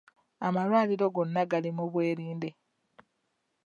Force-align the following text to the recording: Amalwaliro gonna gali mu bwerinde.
Amalwaliro 0.47 1.05
gonna 1.15 1.43
gali 1.51 1.69
mu 1.77 1.85
bwerinde. 1.91 2.49